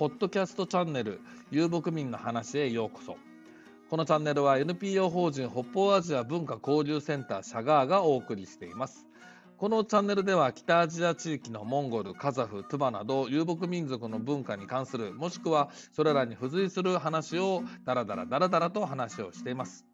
[0.00, 3.18] ポッドキャストチャンネル、遊牧民の話へようこそ。
[3.90, 9.06] このチャンネルは NPO 法人北方アジア文化交流センターシャガーがお送りしています。
[9.58, 19.89] このチャンネルでは北アジア地域のモンゴル、カザフ、トゥバなど遊牧民族の文化に関するもしくはそれらに付随する話をダラダラダラダラと話をしています。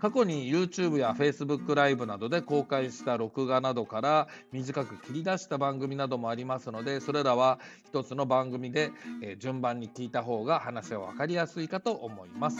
[0.00, 8.92] 過去に YouTube や Facebook ライブなどで公開した録画などから短く切り出した番組などもありますのでそれらは一つの番組で
[9.38, 12.58] 順番に聞いた方が話は分かりやすいかと思います。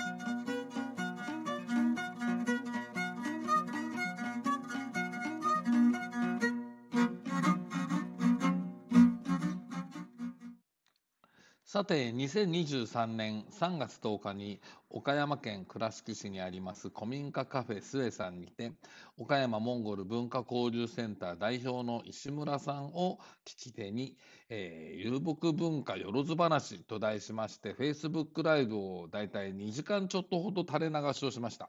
[11.77, 14.61] さて、2023年3月10日に
[14.96, 18.72] 岡山県倉敷市にあります古民家カフェスエさんにて、
[19.19, 24.16] 岡山モンゴル文化交流センター代表の石村さんを聞き手に、
[24.48, 31.69] えー、遊牧文化よろず話と題しまして、Facebook ライブをだいたい2時間ちょっとほど垂れ流しをしました。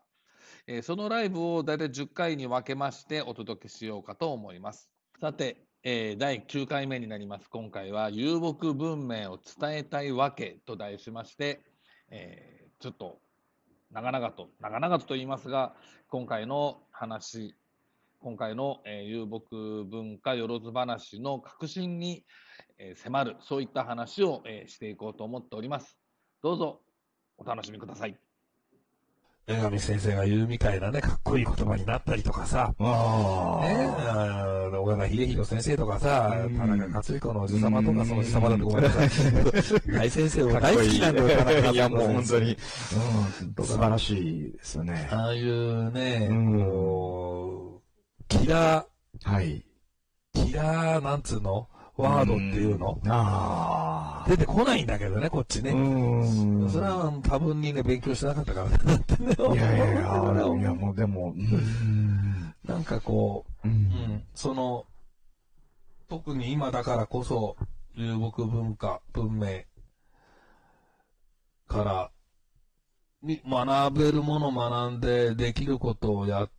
[0.65, 4.89] えー、そのライブをだいたい10回に分けましてお届けしようかと思います。
[5.19, 7.49] さて、えー、第9回目になります。
[7.49, 11.59] 今回は遊牧文明を伝えたいわけと題しまして、
[12.09, 13.19] えー、ちょっと
[13.91, 15.75] 長々と、長々と言いますが、
[16.09, 17.55] 今回の話、
[18.19, 19.45] 今回の、えー、遊牧
[19.89, 22.25] 文化よろず話の核心に、
[22.77, 25.97] えー、迫る、そういった話を、えー、していこうと思っております。
[26.43, 26.81] どうぞ
[27.37, 28.26] お楽しみください。
[29.49, 39.09] 江上先生が言うみたいなね、かっこいい言葉になったりとかさ、ね、あ小山秀弘先生とかさ、田中克彦のおじ様とか、そのおじ様だとごめんなさい。
[39.89, 41.71] 大先生を大好きなんだよ、田中。
[41.71, 42.57] いや、もう本当に、
[43.57, 45.07] うん、素晴らしいですよね。
[45.09, 47.79] ああいうね、うん、
[48.27, 49.65] キラー、はい。
[50.33, 51.69] キラー、なんつうの？
[51.97, 55.71] ワードっていうの、あ出てこないんだけどね、こっちね。
[56.71, 58.77] それは多分にね、勉強してなかったからね。
[59.55, 61.33] いやいやいや、いやもうでも、
[62.65, 64.85] なんかこう、うん、その、
[66.07, 67.55] 特に今だからこそ、
[67.95, 69.63] 遊牧文化、文明
[71.67, 72.11] から、
[73.23, 76.49] 学べるもの学んでできることをやっ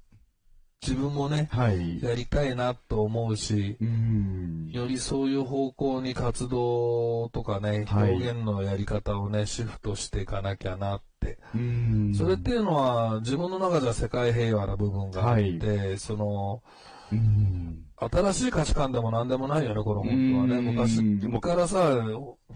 [0.81, 11.39] 自分もね、はい、やりたいなと思うし、うん、よりそういう方向に活動とかね、表現のやり方をね、シフトしていかなきゃなって。
[11.55, 16.63] うん、それっていうのは、自分の中じゃ世界平和な部分があって、はい、その、
[17.11, 20.61] うん、新しい価値観でも何でもないよね、この本当はね。
[20.61, 21.97] 昔からさ、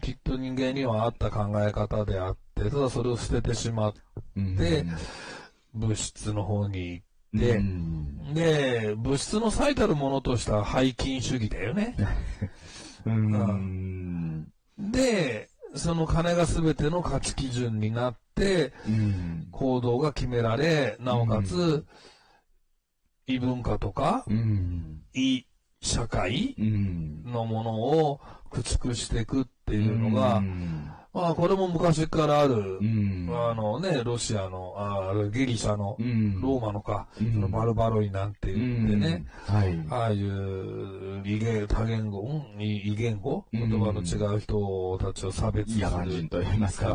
[0.00, 3.94] きっと人間にはあった考え方であって、ただそれを捨ててしまっ
[4.56, 4.84] て、
[5.74, 11.96] 物質の方に行で、物質の最たるものとした背筋主義だよね。
[13.04, 14.48] うん、
[14.78, 18.72] で、その金が全ての価値基準になって、
[19.50, 21.84] 行動が決められ、なおかつ、
[23.26, 24.24] 異文化とか、
[25.14, 25.44] 異
[25.80, 28.20] 社会のものを
[28.50, 30.42] 駆逐していくっていうのが、
[31.12, 45.84] まあ、これも昔からある、うん、あのね、ロシアの、あゲリシャの、うん、ローマのか、うん、そのバルバロイなんて言ってね、はい、ああいう異言、多言語、異言語、言葉の違う人たちを差別する。
[45.84, 46.94] 野蛮人と言いますか。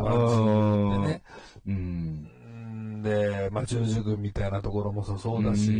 [0.98, 1.22] ね、
[1.68, 5.70] うん、で、まあ、十字軍みたいなところもそうだし、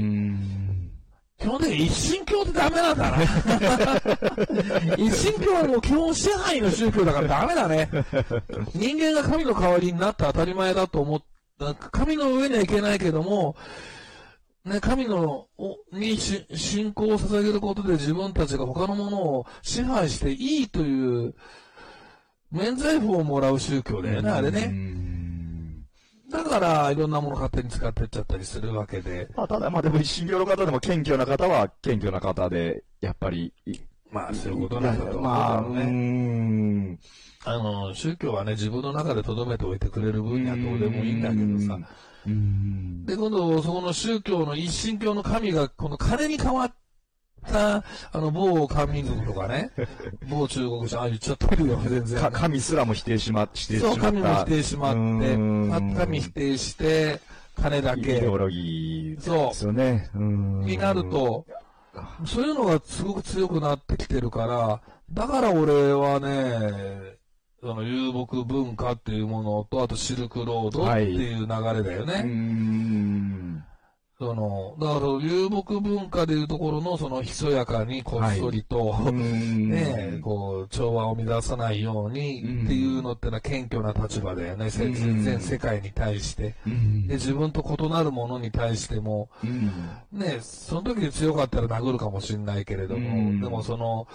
[1.38, 3.22] 基本的に一神教ってダメなんだな。
[4.99, 7.88] 一神教はもう基本支配の宗教だからダメだね。
[8.75, 11.22] 人間が神の代わりになって当たり前だと思っ
[11.59, 13.54] た、神の上にはいけないけども、
[14.65, 15.47] ね、神の
[15.93, 21.34] に信仰を捧げることで自分たちが他のものを支配していいという
[22.50, 25.17] 免罪符をもらう宗教だよね、あれね。
[26.30, 29.28] だから、いろんなもの勝手に使ってっちゃったりするわけで。
[29.34, 33.52] まあ、ただ、まあでも、一神教の方でも謙虚な方は謙虚な方で、やっぱり。
[34.10, 35.82] まあ、そういうことなんだとまあ、ね。
[35.82, 36.98] うん。
[37.44, 41.78] あの、宗教はね、自分の中で留めておいてくれる分にはどうでもいいんだけどさ。
[42.26, 46.74] で、今度、そこの宗教の一神教の神が、この金に変わっ
[47.48, 47.76] て、た、
[48.12, 49.70] あの、某神族とかね、
[50.28, 52.30] 某中国人、あ、言っちゃってるよ、全然。
[52.30, 54.00] 神すらも否定しま、否定しまった。
[54.00, 54.98] そう、神も否定しまって、
[55.98, 57.20] 神否定して、
[57.60, 58.00] 金だけ。
[58.00, 59.48] イデオロギー、そう。
[59.48, 60.10] ですよね。
[60.14, 61.44] になると、
[62.24, 64.80] そういうのがすごく強くなってきてるから、
[65.10, 67.18] だから俺はね、
[67.60, 72.14] その遊牧文化っていうものと、あとシルクロードっていう流れだよね。
[72.14, 72.24] はい、
[74.19, 80.20] その、だから遊牧文化でいうところの、その、ひそやかにこっそりと、うねえ、ん。
[80.20, 84.70] こう、調和を乱さないようにっていうのってのは謙虚な立場だよね。
[84.70, 86.56] 全世界に対して。
[86.67, 89.70] うんで、自分と異なるものに対しても、うん
[90.11, 94.09] ね、その時に強かったら殴るかもしれないけれども、うんでもその、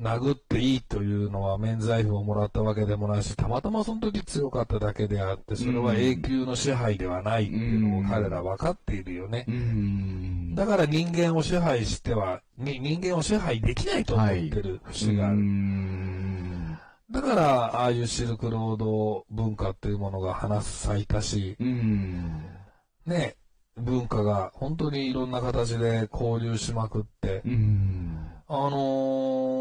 [0.00, 9.44] 殴っていいというのは免罪符をもらったわけでもないし、たまたまその時強かっただけであって、それは永久の支配ではないっていうのを彼ら分かっているよね。
[9.46, 10.54] うん。
[10.54, 15.36] だから人間を支配しては、に人間を支配できないと思ってる節がある。
[15.36, 16.78] うん。
[17.10, 22.42] だから、ああいうシルクロード文化っていうものが花咲いたし、うん。
[23.04, 23.36] ね、
[23.76, 28.30] 文化が本当にいろんな形で交流しまくって、うん。
[28.48, 29.59] あのー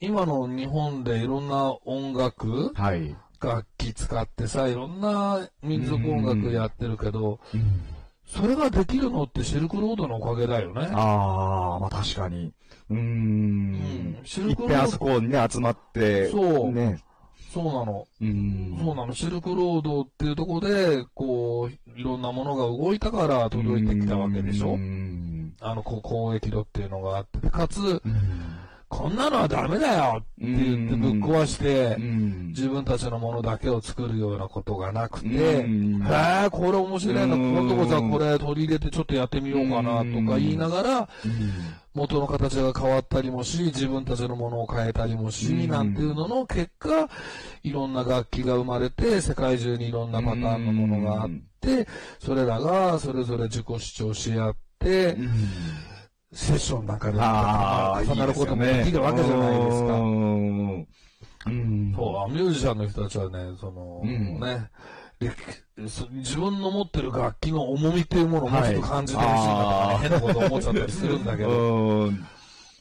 [0.00, 3.14] 今の日本でいろんな音楽、はい。
[3.38, 7.62] 楽器使ってさ、いろんな民族音楽やってるけど、うん
[8.32, 10.88] それができるのってシルクロードのおかげだよね。
[10.92, 12.52] ああ、まあ確かに。
[12.88, 14.20] うーうんん。
[14.22, 17.02] シルクロード、そこにね、集まって、そうね。
[17.52, 18.06] そうなの。
[18.20, 18.78] うん。
[18.78, 19.12] そうなの。
[19.14, 25.52] シルクロードっていうところで、こう、いろんなものが動いたから届いてきたわけでしょうん。
[25.60, 28.59] あの、こう、交易路っていうのがあって、かつ、うん
[28.90, 32.48] こんなのはダメだよって言ってぶっ壊してう、ん。
[32.48, 35.30] 自分たちのものだけを作るようなことがなくて、う
[35.68, 36.02] ん。
[36.02, 37.52] へえ、これ面白いな、うん。
[37.52, 41.08] 今度こそこれ取り入れてちょっとやってみようかなとか言いながら、
[41.94, 45.68] 元の形が変わったりもし、自分たちのものを変えたりもし、うん。
[45.68, 47.08] なんていうのの結果、
[47.62, 51.86] いろんな楽器が生まれて、世界中にいろんなパターンのものがあって、
[52.18, 55.16] それらがそれぞれ自己主張し合って、
[56.32, 59.94] セッションなんかでああ、重なることもできるわけじゃないですか。
[59.94, 60.88] うん。
[61.46, 61.94] うん。
[61.96, 64.70] そう、ミュージシャンの人たちはね、その、うんね、
[65.76, 72.26] 自分の持ってる楽器の重みっていうものをもうちょっと感じてほしいなとかね、はい変なこと思っちゃったりするんだけど、うん。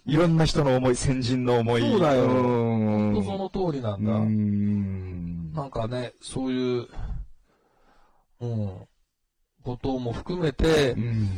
[0.05, 1.81] いろんな人の思い、先人の思い。
[1.81, 4.13] そうだようん本当その通りなんだ。
[4.13, 5.53] うん。
[5.53, 6.87] なんかね、そういう、
[8.41, 8.87] うん、
[9.63, 11.29] ことも含めてう、ん。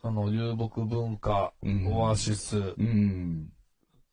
[0.00, 3.50] その遊牧文化、うんオアシス、うん。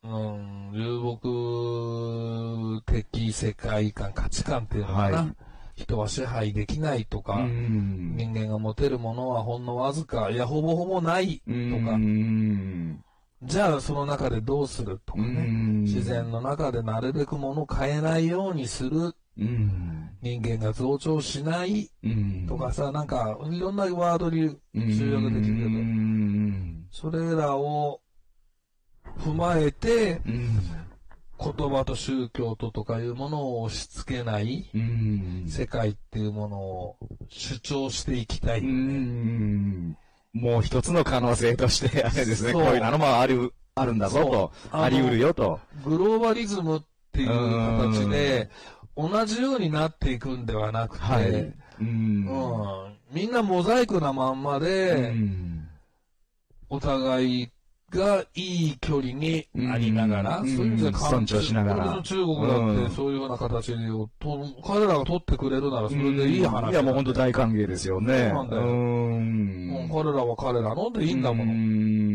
[0.02, 5.16] うん、遊牧的世界観、価値観っていうのかな。
[5.18, 5.36] はい
[5.76, 8.14] 人は支配できないとか、うん。
[8.16, 13.04] 人間が持てるものはほんのわずか、いや、ほぼほぼないとか、うん。
[13.42, 20.10] じゃあその中でどうするとかね、うん自然の中でなるべくものを変えないようにする、うん。
[20.22, 22.46] 人間が増長しないうん。
[22.48, 26.86] とかさ、なんか、いろんなワードに集約できるけど、うん。
[26.90, 28.00] それらを
[29.18, 30.60] 踏まえて、うん。
[31.38, 35.44] 言葉と宗教ととかいうものを押し付けないうん。
[35.46, 36.96] 世界っていうものを
[37.28, 38.60] 主張していきたい。
[38.60, 39.96] うん。
[40.32, 45.60] もう一つの可能性として、あれですね、こういうのもある、あるんだぞと、あり得るよと。
[45.84, 46.82] グローバリズムっ
[47.12, 48.50] ていう形で、
[48.96, 51.30] 同じようになっていくんではなくて、はい。
[51.30, 51.54] う。
[51.80, 55.68] うんん、みんなモザイクなまんまで、うん
[56.68, 57.48] お互い
[57.90, 68.14] がいい距離にありながら、うんそういう意味では尊重しながら中国だうんってそういうような形をと、彼らが取ってくれるならそれでいい話いや、もう本当大歓迎ですよね。
[68.14, 68.66] そうなんだよう
[69.20, 71.52] んもう彼らは彼らのでいいんだもの。
[71.52, 72.05] うん。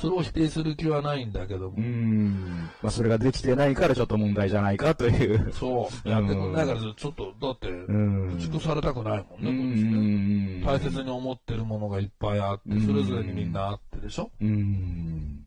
[0.00, 1.80] それを否定する気はないんだけどもう。
[1.80, 2.70] ん。
[2.82, 5.52] まあ、それができてないからちょっと問題じゃないかという。
[5.52, 5.94] そう。
[6.08, 8.36] やってくんないから、ちょっと、だって、うん。
[8.38, 10.64] 駆逐されたくないもんうね、こっちねん。
[10.64, 14.30] 大切に思ってるものがいっぱいあって、うんそれぞれにみんなあってでしょ？
[14.40, 15.44] うん。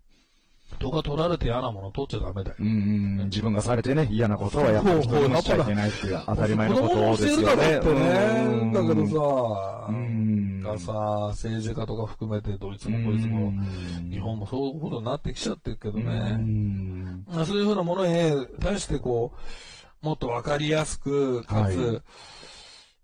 [0.78, 2.56] 人が取られて嫌なもの取っちゃダメだよ。
[2.60, 3.18] うん。
[3.26, 7.72] 自分がされてね、嫌なことはやっぱり人にもしちゃいけないっていう当たり前のこ子供もとですよね。
[7.74, 7.94] ろってう
[8.66, 8.74] んね。
[8.74, 10.31] だけどさ、うん。
[10.74, 10.94] がさ、
[11.30, 13.52] 政治家とか含めてどいつもこいつも、
[14.10, 16.04] 日本もそういうことになってきちゃってるけどうね。
[16.38, 17.24] ん。
[17.28, 19.34] まあそういうふうなものに対してこ
[20.04, 22.02] う、もっとわかりやすく、かはいつ、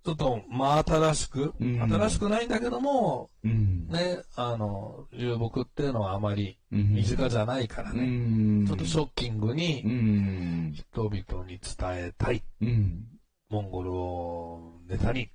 [0.04, 3.88] ちょっと真新しく、うん新しくないんだけども、うん。
[3.90, 8.66] ね、あの、遊牧っていうのはあまりうん身近じゃないからうね、ん。
[8.66, 10.74] ちょっとショッキングうにん。
[10.74, 11.60] 人々に伝
[11.92, 12.42] えたい。
[12.62, 13.04] うん。
[13.50, 15.30] モンゴルをネタに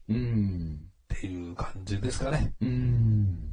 [1.26, 2.52] いう感じですかね。
[2.60, 3.52] うん。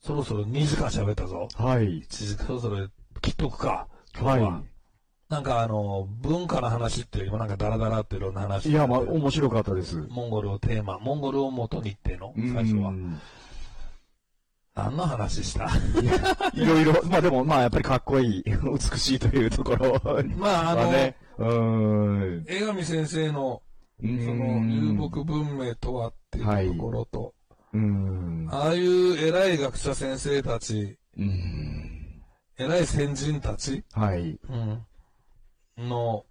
[0.00, 1.48] そろそろ2時間喋ったぞ。
[1.54, 2.02] はい。
[2.02, 2.88] 1時間そろそろ
[3.20, 3.88] 切っとくか。
[4.18, 4.50] 今日は。
[4.50, 4.62] は
[5.28, 8.66] なんかあの、文化の話っていうよりもなんかダラダラっていろんな話。
[8.66, 8.70] い。
[8.70, 9.96] いや、まあ、面白かったです。
[10.08, 12.92] モンゴルをテーマ、モンゴルを元にっての、最初はう。
[12.92, 13.20] ん
[14.76, 15.70] 何の話した？
[16.54, 19.98] いろいろ、まあでも、まあやっぱりかっこいい、美しいというところ
[20.36, 21.16] まああの、はね。
[21.38, 22.44] うん。
[22.46, 23.62] 江上先生の、
[24.00, 27.34] そその、遊牧文明とはっていうところと、
[27.72, 28.48] ううん。
[28.50, 32.22] ああいう偉い学者先生たち、うん。
[32.58, 34.38] 偉い先人たち、はい。
[34.48, 35.88] うん。
[35.88, 36.24] の、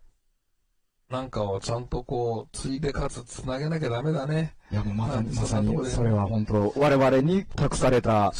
[1.09, 4.55] なんかをちゃんとこう、ついでかつつなげなきゃダメだね。
[4.71, 8.33] いや、もうまさに、まさに、それは本当、我々に託された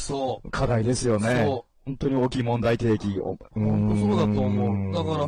[0.52, 1.44] 課題ですよね。
[1.46, 1.76] そう。
[1.86, 3.38] 本当に大きい問題提起を。
[3.52, 4.94] 本当そうだと思う。
[4.94, 5.28] だから、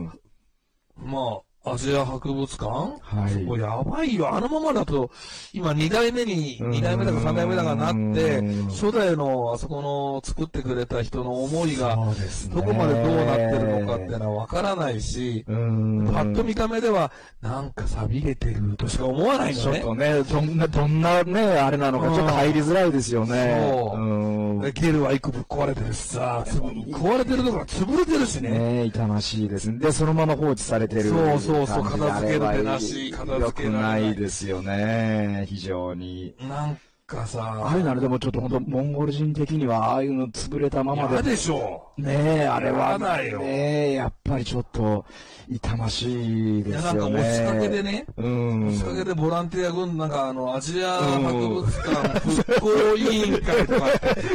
[1.06, 1.42] まあ、
[1.74, 2.66] アジア博物館？
[3.02, 3.44] はい。
[3.44, 4.34] もうやばいよ。
[4.34, 5.10] あのままだと、
[5.54, 11.96] 今2代目に、2代目だか3代目だかなって、初代のあそこの作ってくれた人の思いが、
[12.54, 19.64] どこまでどうなってるのかっていうのはわからないし、パッと見た目では、なんか錆びれてるとしか思わないのね。
[19.64, 23.58] ちょっとね、どんな、どんなね、あれなのか、ちょっと入りづらいですよね。
[23.72, 24.00] そう。
[24.74, 28.50] ゲルは一個ぶっ壊れてるしさ、壊れてるところ潰れてるしね。
[28.50, 29.80] ね痛ましいですね。
[29.80, 31.04] で、そのまま放置されてる。
[31.04, 34.04] そうそうそう、片付ける手なし、片付けない。
[34.04, 36.36] よくないですよね、非常に。
[36.40, 41.14] なんかさ、ああいうのあれでもちょっと本当モンゴル人的には、ああいうの潰れたままで。
[41.14, 43.00] 嫌でしょねえ、あれは。
[43.00, 45.06] ねえ、やっぱりちょっと、
[45.50, 46.94] 痛ましいですよね。
[46.94, 48.68] いや、なんか押しかけでね、うん。
[48.68, 53.88] 押しかけでボランティア軍、なんかあの、アジア博物館復興委員会とか、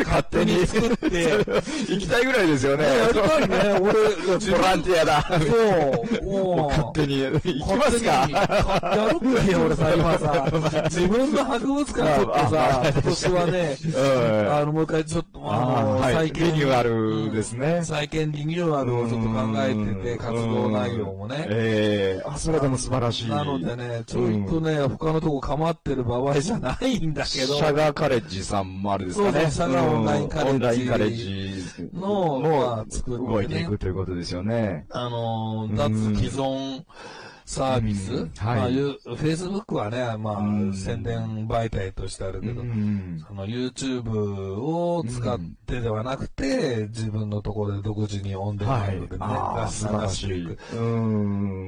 [0.07, 1.45] 勝手に作って、
[1.89, 2.85] 行きたいぐらいですよね。
[2.85, 5.23] やりたいね、俺、ボランティアだ。
[5.29, 6.82] そう、もう。
[6.93, 8.11] 勝手に、行きますか？
[8.11, 13.77] やるっけ、俺さ、 今さ、自分の博物館とってさ、今年はね、
[14.51, 16.43] あの、もう一回ちょっと、あの、再建。
[16.43, 17.81] リニューアルですね。
[17.83, 21.47] 再建リニューアルをちょっと考えてて、活動内容容もね。
[21.49, 23.29] ええー、あ、それでも素晴らしい。
[23.29, 27.55] なのでね、ちょいとね、うん、他のとこ構ってる場合じゃないんだけど。
[27.55, 29.33] シャガーカレッジさんもあるですかね。
[29.33, 30.45] そうそう、シャガーオンラインカ
[30.99, 31.52] レッジ。
[31.93, 34.87] の、まあ、作って、ね、動いていくということですよね。
[34.91, 36.85] あのー、脱既存、
[37.45, 50.77] サービス、うん、はい、まあ、フェイスブックはね、まあ、うん、宣伝媒体としてあるけど、うん、その YouTube を使ってではなくて、自分のところで独自にオンデマンドでね、はい、出し出していく。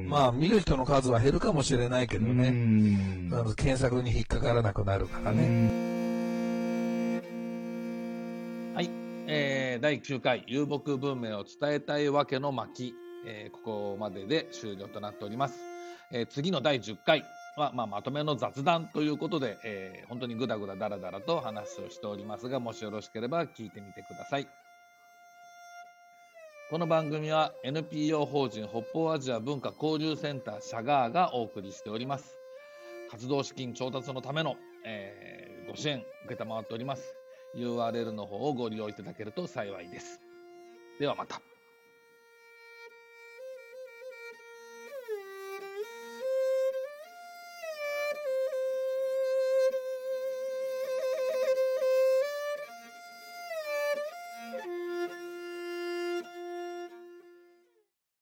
[0.09, 2.49] まあ、見る人の数は減るかもしれないけどね、
[3.55, 5.94] 検索に引っかからなくなるからね。
[9.27, 12.93] えー、第9回遊牧文明を伝えたいわけの巻、
[13.25, 15.55] えー、ここまでで終了となっております。
[16.11, 17.23] えー、次の第10回
[17.57, 24.47] は、まあ、まとめの雑談ということで、えー、本当にぐだぐだだらだらと話をしておりますが、もしよろしければ聞いてみてください。
[26.69, 32.37] この番組は NPO 法人北方アジア文化交流センターシャガーがお送りしております。
[33.09, 34.55] 活動資金調達のための、
[34.85, 37.24] えー、ご支援受っております。
[37.55, 40.19] URL の方をご利用いただけると幸いです。
[40.99, 41.41] ではまた。